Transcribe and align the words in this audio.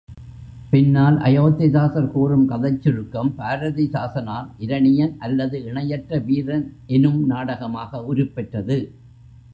பின்னால் 0.69 1.17
அயோத்திதாசர் 1.17 2.09
கூறும் 2.11 2.49
கதைச்சுருக்கம் 2.49 3.29
பாரதிதாசனால் 3.37 4.47
இரணியன் 4.57 5.13
அல்லது 5.19 5.63
இணையற்ற 5.65 6.19
வீரன் 6.19 6.65
எனும் 6.87 7.25
நாடகமாக 7.25 8.03
உருப்பெற்றது. 8.13 8.79